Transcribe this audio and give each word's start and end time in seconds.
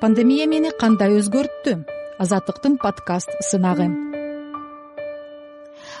пандемия 0.00 0.46
мени 0.46 0.70
кандай 0.78 1.16
өзгөрттү? 1.18 1.72
Азаттыктын 2.22 2.76
подкаст 2.78 3.32
сынагы. 3.42 3.88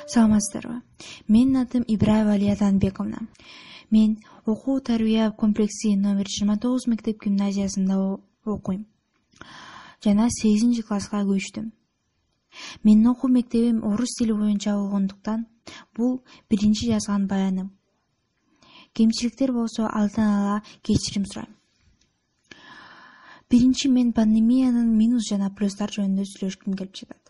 Саламатсыздарбы 0.06 0.82
менин 1.26 1.56
атым 1.62 1.82
ибраева 1.82 2.36
алия 2.36 2.56
данбековна. 2.56 3.26
Мен 3.90 4.18
окуу 4.46 4.78
тарбия 4.80 5.32
комплекси 5.32 5.96
номер 5.96 6.30
жыйырма 6.30 6.58
тогуз 6.62 6.86
мектеп 6.86 7.24
гимназиясында 7.24 7.98
окуйм. 8.44 8.86
Жана 10.04 10.30
сегизинчи 10.30 10.86
класска 10.86 11.24
көчтүм. 11.26 11.72
Менин 12.84 13.10
окуу 13.10 13.30
мектебим 13.30 13.82
орус 13.82 14.14
тили 14.18 14.32
боюнча 14.32 14.76
болгондуктан 14.76 15.46
бул 15.96 16.22
биринчи 16.48 16.86
жазган 16.86 17.26
баяным. 17.26 17.72
Кемчиликтер 18.92 19.52
болсо 19.52 19.90
алдын 19.90 20.24
ала 20.24 20.62
кечирим 20.82 21.26
сурайм 21.26 21.58
биринчи 23.50 23.88
мен 23.88 24.12
пандемиянын 24.12 24.88
минус 24.96 25.30
жана 25.30 25.50
плюстары 25.50 26.00
жөнүндө 26.00 26.26
сүйлөшкүм 26.32 26.76
келип 26.76 26.96
жатат 27.00 27.28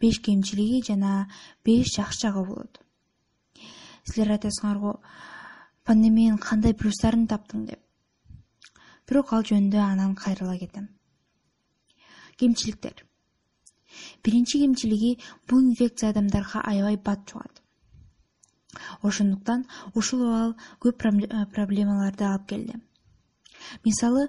беш 0.00 0.20
кемчилиги 0.20 0.82
жана 0.86 1.28
беш 1.64 1.94
жакшы 1.96 2.26
жагы 2.26 2.44
болот. 2.48 2.80
Силер 4.04 4.34
айтасыңар 4.36 4.78
го 4.78 4.92
пандемиянын 5.88 6.38
кандай 6.38 6.74
плюстарын 6.74 7.26
таптың? 7.26 7.66
деп. 7.66 7.80
Бирок 9.08 9.32
ал 9.32 9.42
жөнүндө 9.42 9.80
анан 9.80 10.14
кайрыла 10.14 10.58
кетем. 10.58 10.88
Кемчиликтер. 12.36 13.04
Биринчи 14.24 14.58
кемчилиги 14.58 15.18
бул 15.48 15.60
инфекция 15.60 16.10
адамдарга 16.10 16.60
аябай 16.60 16.96
бат 16.96 17.28
жугат 17.30 17.60
ошондуктан 19.02 19.66
ушул 19.94 20.24
абал 20.26 20.54
көп 20.82 20.98
проблемаларды 21.54 22.24
алып 22.26 22.48
келди. 22.48 22.80
Мисалы 23.84 24.28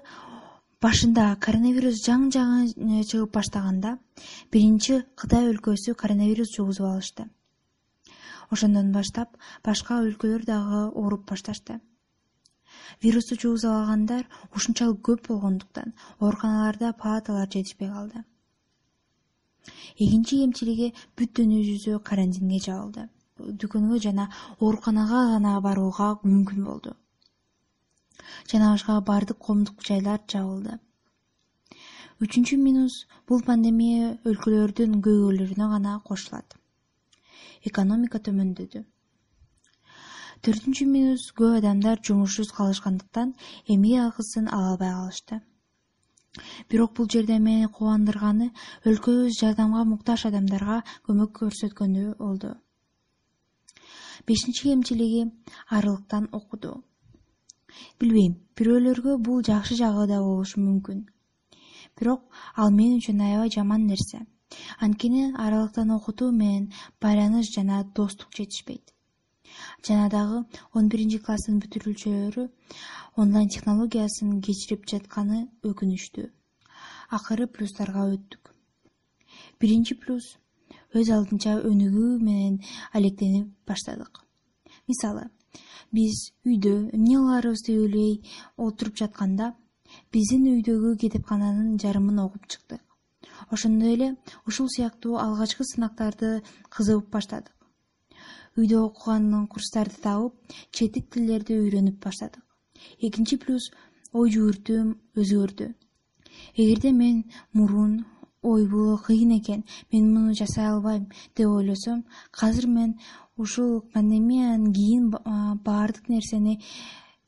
башында 0.84 1.24
коронавирус 1.40 2.02
жаңы 2.04 2.28
жаңы 2.34 3.02
чыгып 3.10 3.32
баштаганда 3.36 3.92
биринчи 4.52 4.98
кытай 5.22 5.48
өлкөсү 5.52 5.94
коронавирус 6.02 6.52
жугузуп 6.56 6.86
алышты. 6.90 7.26
Ошондон 8.50 8.92
баштап 8.92 9.38
башка 9.64 10.02
өлкөлөр 10.04 10.44
дагы 10.44 10.82
ооруп 10.90 11.24
башташты. 11.30 11.80
Вирусту 13.02 13.38
жугузуп 13.40 13.72
алгандар 13.72 14.28
ушунчалык 14.54 15.00
көп 15.08 15.26
болгондуктан 15.28 15.94
ооруканаларда 16.20 16.92
палаталар 16.92 17.48
жетишпей 17.48 17.88
калды. 17.88 18.24
Экинчи 19.96 20.42
кемчилиги 20.44 20.92
бүт 21.16 21.32
дүйнө 21.40 21.64
жүзү 21.70 21.98
карантинге 22.04 22.60
жабылды 22.68 23.08
дүкөнгө 23.64 23.98
жана 24.04 24.28
ооруканага 24.60 25.24
гана 25.32 25.58
барууга 25.64 26.12
мүмкүн 26.22 26.64
болду 26.68 26.94
жана 28.50 28.72
башка 28.72 29.00
баардык 29.00 29.38
коомдук 29.38 29.82
жайлар 29.88 30.20
жабылды. 30.32 30.78
Үчүнчү 32.24 32.56
минус 32.56 32.94
бул 33.28 33.42
пандемия 33.44 34.12
өлкөлөрдүн 34.28 35.00
көйгөйлөрүнө 35.04 35.66
гана 35.72 35.98
кошулат. 36.04 36.54
Экономика 37.68 38.20
төмөндөдү. 38.28 38.80
Төртүнчү 40.46 40.86
минус 40.88 41.26
көп 41.36 41.58
адамдар 41.58 42.00
жумушсуз 42.08 42.54
калышкандыктан 42.56 43.34
эмгек 43.74 44.06
акысын 44.06 44.48
ала 44.48 44.72
албай 44.72 44.94
калышты. 44.94 45.40
Бирок 46.70 46.96
бул 46.96 47.08
жерде 47.12 47.38
мени 47.38 47.68
кубандырганы 47.78 48.50
өлкөбүз 48.88 49.36
жардамга 49.40 49.84
муктаж 49.92 50.26
адамдарга 50.30 50.82
көмөк 51.08 51.36
көрсөткөнү 51.42 52.16
болду. 52.18 52.56
Бешинчи 54.26 54.70
кемчилиги 54.70 55.24
арылыктан 55.68 56.28
окутуу 56.32 56.82
билбейм. 58.00 58.34
Бирөөлөргө 58.56 59.16
бул 59.26 59.42
жакшы 59.44 59.76
жагы 59.78 60.06
да 60.10 60.18
болушу 60.24 60.60
мүмкүн. 60.60 61.04
Бирок 61.98 62.24
ал 62.62 62.70
мен 62.78 62.96
үчүн 62.98 63.22
аябай 63.26 63.52
жаман 63.54 63.86
нерсе. 63.90 64.20
Анткени 64.80 65.32
аралыктан 65.44 65.90
окутуу 65.96 66.30
менен 66.32 66.72
байланыш 67.00 67.52
жана 67.54 67.84
достук 67.98 68.36
жетишпейт. 68.36 68.92
Жана 69.86 70.08
дагы 70.10 70.44
он 70.74 70.88
биринчи 70.88 71.18
класстын 71.18 71.60
бүтүрүүчүлөрү 71.62 72.48
онлайн 73.16 73.48
технологиясын 73.48 74.40
кечирип 74.40 74.84
жатканы 74.92 75.46
өкүнүчтүү. 75.70 76.28
Акыры 77.16 77.46
плюстарга 77.46 78.04
өттүк. 78.12 78.52
Биринчи 79.60 79.96
плюс 79.96 80.36
өз 80.92 81.10
алдынча 81.16 81.58
өнүгүү 81.72 82.12
менен 82.20 82.60
алектенип 82.92 83.52
баштадык 83.66 84.25
мисалы 84.88 85.28
биз 85.96 86.16
үйдө 86.44 86.74
эмне 86.96 87.16
кыларыбызды 87.20 87.76
билбей 87.78 88.14
отуруп 88.56 88.98
жатканда 89.02 89.52
биздин 90.12 90.50
үйдөгү 90.54 90.96
китепкананын 91.02 91.78
жарымын 91.82 92.24
окуп 92.26 92.46
чыктык 92.52 92.82
ошондой 93.50 93.94
эле 93.94 94.08
ушул 94.46 94.68
сыяктуу 94.74 95.18
алгачкы 95.24 95.64
сынактарды 95.64 96.42
кызыгып 96.70 97.10
баштадык. 97.10 97.52
Үйдө 98.56 98.80
окуган 98.88 99.46
курстарды 99.52 100.00
табып 100.02 100.56
чет 100.72 100.96
тилдерди 101.12 101.58
үйрөнүп 101.60 101.98
баштадык. 102.04 102.42
Экинчи 103.00 103.36
плюс 103.36 103.70
ой 104.12 104.30
жүгүртүүм 104.32 104.94
өзгөрдү 105.20 105.68
эгерде 106.56 106.92
мен 106.92 107.24
мурун 107.52 108.04
ой 108.50 108.66
бул 108.70 108.98
кыйын 109.06 109.32
экен 109.38 109.64
мен 109.92 110.12
муну 110.14 110.34
жасай 110.40 110.66
албайм 110.70 111.08
деп 111.36 111.48
ойлосом. 111.48 112.04
Азыр 112.46 112.66
мен 112.66 112.98
ушул 113.36 113.80
пандемиянан 113.92 114.72
кийин 114.72 115.10
баардык 115.66 116.08
нерсени 116.08 116.60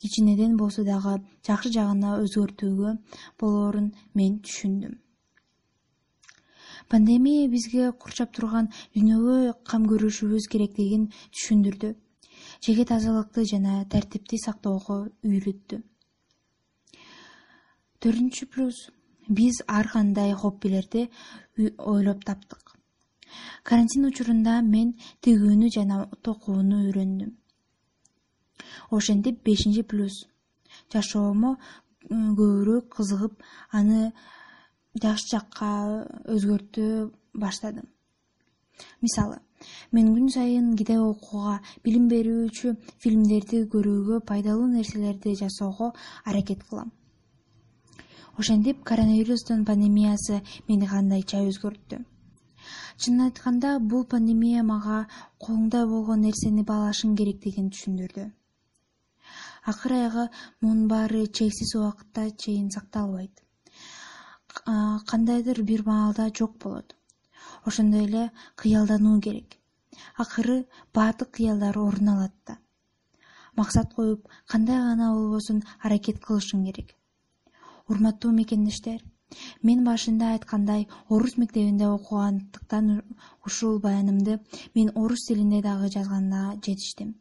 кичинеден 0.00 0.56
болсо 0.56 0.84
дагы 0.84 1.18
жакшы 1.46 1.72
жагына 1.74 2.18
өзгөртүүгө 2.22 2.96
болоорун 3.40 3.92
мен 4.14 4.38
түшүндүм. 4.44 4.94
Пандемия 6.88 7.48
бизге 7.48 7.90
курчап 7.92 8.30
турган 8.32 8.70
дүйнөгө 8.94 9.56
кам 9.68 9.88
көрүшүбүз 9.90 10.46
керектигин 10.52 11.10
түшүндүрдү. 11.34 11.94
Жеке 12.64 12.84
тазалыкты 12.84 13.44
жана 13.44 13.82
тартипти 13.90 14.38
сактоого 14.38 15.08
үйрөттү. 15.26 15.82
Төртүнчү 17.98 18.46
плюс 18.54 18.86
биз 19.28 19.62
ар 19.66 19.88
кандай 19.92 20.32
хоббилерди 20.32 21.08
ойлоп 21.78 22.24
таптык. 22.24 22.76
Карантин 23.62 24.06
учурунда 24.08 24.60
мен 24.62 24.94
тигүүнү 25.22 25.68
жана 25.74 26.08
токууну 26.22 26.80
үйрөндүм. 26.86 27.34
Ошентип 28.90 29.42
бешинчи 29.44 29.82
плюс. 29.82 30.24
Жашоомо 30.92 31.56
көбүрөөк 32.08 32.88
кызыгып 32.96 33.42
аны 33.72 34.12
жакшы 35.02 35.34
жакка 35.34 35.70
өзгөртө 36.24 37.10
баштадым. 37.34 37.86
Мисалы 39.02 39.40
мен 39.92 40.12
күн 40.14 40.30
сайын 40.32 40.74
китеп 40.78 41.02
окууга 41.02 41.58
билим 41.84 42.06
берүүчү 42.12 42.76
фильмдерди 43.02 43.64
көрүүгө 43.72 44.20
пайдалуу 44.30 44.68
нерселерди 44.70 45.34
жасоого 45.40 45.92
аракет 46.24 46.62
кылам 46.68 46.92
ошентип 48.38 48.84
коронавирустун 48.84 49.64
пандемиясы 49.66 50.36
мени 50.68 50.86
кандайча 50.86 51.40
өзгөрттү. 51.42 51.96
Чынын 53.02 53.24
айтканда 53.24 53.70
бул 53.92 54.04
пандемия 54.12 54.62
мага 54.62 54.98
колуңда 55.42 55.80
болгон 55.90 56.20
нерсени 56.22 56.62
баалашың 56.68 57.16
керектигин 57.18 57.72
түшүндүрдү. 57.74 58.26
Акыр 59.72 59.94
аягы 59.96 60.26
мунун 60.60 60.86
баары 60.92 61.24
чексиз 61.26 61.74
убакытка 61.80 62.28
чейин 62.44 62.68
сакталбайт. 62.70 63.42
Кандайдыр 65.10 65.62
бир 65.62 65.82
маалда 65.86 66.28
жок 66.40 66.54
болот. 66.62 66.94
Ошондой 67.64 68.04
эле 68.04 68.30
кыялдануу 68.54 69.20
керек. 69.20 69.56
Акыры 70.16 70.60
баардык 70.94 71.32
кыялдар 71.40 71.78
орун 71.78 72.14
алат 72.14 72.34
да. 72.46 72.58
Максат 73.56 73.92
коюп 73.94 74.28
кандай 74.46 74.78
гана 74.78 75.10
болбосун 75.14 75.64
аракет 75.82 76.22
кылышың 76.22 76.64
керек 76.70 76.97
урматтуу 77.88 78.32
мекендештер 78.40 79.04
мен 79.62 79.84
башында 79.84 80.32
айткандай 80.34 80.88
орус 81.08 81.36
мектебинде 81.36 81.88
окугандыктан 81.88 83.02
ушул 83.46 83.80
баянымды 83.86 84.40
мен 84.74 84.92
орус 84.94 85.26
тилинде 85.28 85.62
дагы 85.62 85.90
жазганга 85.96 86.44
жетиштим 86.64 87.16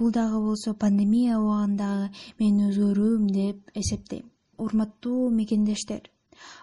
бул 0.00 0.10
дагы 0.10 0.40
болсо 0.40 0.72
пандемия 0.74 1.38
убагындагы 1.38 2.08
менин 2.38 2.70
өзгөрүүм 2.70 3.26
деп 3.34 3.70
эсептейм. 3.76 4.30
Урматтуу 4.56 5.28
мекендештер 5.30 6.08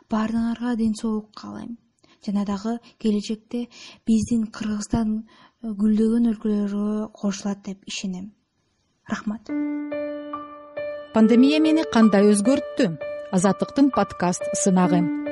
баарыңарга 0.09 0.75
ден 0.75 0.95
соолук 0.95 1.29
каалайм. 1.37 1.77
Жана 2.25 2.45
дагы 2.45 2.79
келечекте 2.97 3.67
биздин 4.05 4.47
кыргызстан 4.47 5.27
гүлдөгөн 5.61 6.31
өлкөлөргө 6.33 7.11
кошулат 7.13 7.61
деп 7.65 7.85
ишенем. 7.85 8.31
Рахмат. 9.07 9.53
Пандемия 11.13 11.61
мени 11.61 11.85
кандай 11.93 12.31
өзгөрттү 12.33 13.16
азаттыктын 13.35 13.91
подкаст 13.91 14.43
сынагы 14.63 15.26